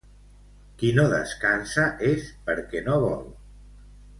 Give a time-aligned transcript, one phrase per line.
[0.79, 3.25] Qui no descansa és perquè no vol.